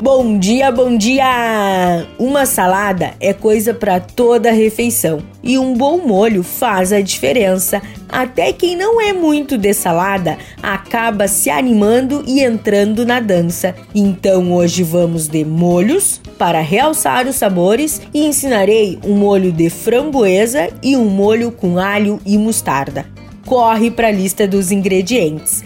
Bom 0.00 0.38
dia, 0.38 0.70
bom 0.70 0.96
dia! 0.96 2.06
Uma 2.20 2.46
salada 2.46 3.14
é 3.18 3.32
coisa 3.32 3.74
para 3.74 3.98
toda 3.98 4.52
refeição 4.52 5.18
e 5.42 5.58
um 5.58 5.74
bom 5.74 5.98
molho 5.98 6.44
faz 6.44 6.92
a 6.92 7.00
diferença. 7.00 7.82
Até 8.08 8.52
quem 8.52 8.76
não 8.76 9.00
é 9.00 9.12
muito 9.12 9.58
de 9.58 9.74
salada 9.74 10.38
acaba 10.62 11.26
se 11.26 11.50
animando 11.50 12.22
e 12.28 12.40
entrando 12.40 13.04
na 13.04 13.18
dança. 13.18 13.74
Então 13.92 14.52
hoje 14.52 14.84
vamos 14.84 15.26
de 15.26 15.44
molhos 15.44 16.20
para 16.38 16.60
realçar 16.60 17.26
os 17.26 17.34
sabores 17.34 18.00
e 18.14 18.24
ensinarei 18.24 19.00
um 19.04 19.16
molho 19.16 19.50
de 19.50 19.68
framboesa 19.68 20.68
e 20.80 20.96
um 20.96 21.06
molho 21.06 21.50
com 21.50 21.76
alho 21.76 22.20
e 22.24 22.38
mostarda. 22.38 23.04
Corre 23.44 23.90
para 23.90 24.06
a 24.06 24.12
lista 24.12 24.46
dos 24.46 24.70
ingredientes. 24.70 25.64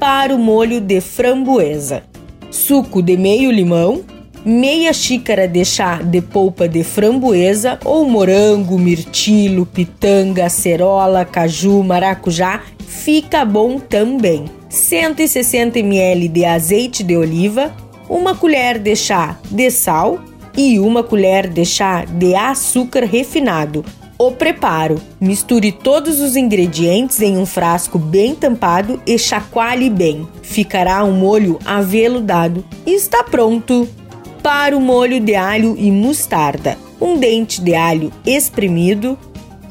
Para 0.00 0.34
o 0.34 0.38
molho 0.38 0.80
de 0.80 1.02
framboesa 1.02 2.13
suco 2.54 3.02
de 3.02 3.16
meio 3.16 3.50
limão, 3.50 4.04
meia 4.44 4.92
xícara 4.92 5.48
de 5.48 5.64
chá 5.64 5.96
de 5.96 6.20
polpa 6.22 6.68
de 6.68 6.84
framboesa 6.84 7.80
ou 7.84 8.08
morango, 8.08 8.78
mirtilo, 8.78 9.66
pitanga, 9.66 10.46
acerola, 10.46 11.24
caju, 11.24 11.82
maracujá, 11.82 12.62
fica 12.86 13.44
bom 13.44 13.80
também. 13.80 14.44
160 14.68 15.80
ml 15.80 16.28
de 16.28 16.44
azeite 16.44 17.02
de 17.02 17.16
oliva, 17.16 17.74
uma 18.08 18.36
colher 18.36 18.78
de 18.78 18.94
chá 18.94 19.36
de 19.50 19.68
sal 19.70 20.20
e 20.56 20.78
uma 20.78 21.02
colher 21.02 21.48
de 21.48 21.64
chá 21.64 22.04
de 22.04 22.36
açúcar 22.36 23.04
refinado 23.04 23.84
o 24.18 24.30
preparo: 24.32 25.00
misture 25.20 25.72
todos 25.72 26.20
os 26.20 26.36
ingredientes 26.36 27.20
em 27.20 27.36
um 27.36 27.46
frasco 27.46 27.98
bem 27.98 28.34
tampado 28.34 29.00
e 29.06 29.18
chacoalhe 29.18 29.90
bem. 29.90 30.26
Ficará 30.42 31.04
um 31.04 31.12
molho 31.12 31.58
aveludado 31.64 32.64
e 32.86 32.94
está 32.94 33.22
pronto. 33.22 33.88
Para 34.42 34.76
o 34.76 34.80
molho 34.80 35.20
de 35.20 35.34
alho 35.34 35.74
e 35.78 35.90
mostarda: 35.90 36.76
um 37.00 37.16
dente 37.18 37.60
de 37.60 37.74
alho 37.74 38.12
espremido, 38.26 39.18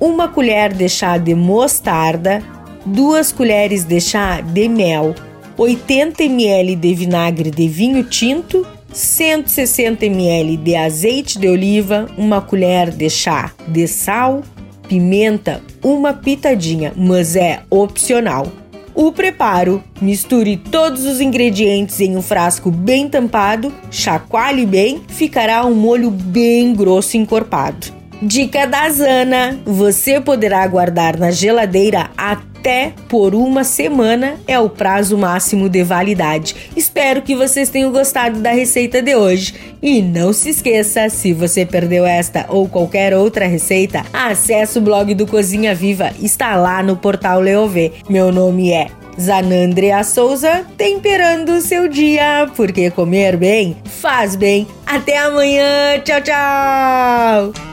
uma 0.00 0.28
colher 0.28 0.72
de 0.72 0.88
chá 0.88 1.18
de 1.18 1.34
mostarda, 1.34 2.42
duas 2.84 3.30
colheres 3.30 3.84
de 3.84 4.00
chá 4.00 4.40
de 4.40 4.68
mel, 4.68 5.14
80 5.56 6.24
ml 6.24 6.74
de 6.74 6.94
vinagre 6.94 7.50
de 7.50 7.68
vinho 7.68 8.02
tinto 8.04 8.66
160 8.92 10.04
ml 10.06 10.56
de 10.56 10.76
azeite 10.76 11.38
de 11.38 11.48
oliva, 11.48 12.08
uma 12.16 12.40
colher 12.40 12.90
de 12.90 13.08
chá 13.08 13.52
de 13.66 13.88
sal, 13.88 14.42
pimenta, 14.86 15.62
uma 15.82 16.12
pitadinha, 16.12 16.92
mas 16.96 17.34
é 17.34 17.60
opcional. 17.70 18.46
O 18.94 19.10
preparo: 19.10 19.82
misture 20.00 20.56
todos 20.56 21.06
os 21.06 21.20
ingredientes 21.20 21.98
em 22.00 22.16
um 22.16 22.22
frasco 22.22 22.70
bem 22.70 23.08
tampado, 23.08 23.72
chacoalhe 23.90 24.66
bem, 24.66 25.02
ficará 25.08 25.64
um 25.64 25.74
molho 25.74 26.10
bem 26.10 26.74
grosso 26.74 27.16
encorpado. 27.16 27.86
Dica 28.20 28.66
da 28.66 28.88
Zana: 28.90 29.58
você 29.64 30.20
poderá 30.20 30.66
guardar 30.66 31.16
na 31.16 31.30
geladeira 31.30 32.10
até 32.16 32.51
até 32.62 32.92
por 33.08 33.34
uma 33.34 33.64
semana 33.64 34.36
é 34.46 34.56
o 34.56 34.70
prazo 34.70 35.18
máximo 35.18 35.68
de 35.68 35.82
validade. 35.82 36.54
Espero 36.76 37.20
que 37.20 37.34
vocês 37.34 37.68
tenham 37.68 37.90
gostado 37.90 38.38
da 38.38 38.52
receita 38.52 39.02
de 39.02 39.16
hoje. 39.16 39.52
E 39.82 40.00
não 40.00 40.32
se 40.32 40.50
esqueça, 40.50 41.08
se 41.08 41.32
você 41.32 41.66
perdeu 41.66 42.06
esta 42.06 42.46
ou 42.48 42.68
qualquer 42.68 43.16
outra 43.16 43.46
receita, 43.46 44.04
acesse 44.12 44.78
o 44.78 44.80
blog 44.80 45.12
do 45.12 45.26
Cozinha 45.26 45.74
Viva, 45.74 46.12
está 46.22 46.54
lá 46.54 46.84
no 46.84 46.96
portal 46.96 47.40
Leovê. 47.40 47.90
Meu 48.08 48.30
nome 48.30 48.70
é 48.70 48.86
Zanandrea 49.20 50.04
Souza, 50.04 50.64
temperando 50.78 51.54
o 51.54 51.60
seu 51.60 51.88
dia, 51.88 52.48
porque 52.54 52.92
comer 52.92 53.36
bem 53.36 53.76
faz 53.84 54.36
bem. 54.36 54.68
Até 54.86 55.18
amanhã, 55.18 55.98
tchau, 56.04 56.20
tchau! 56.20 57.71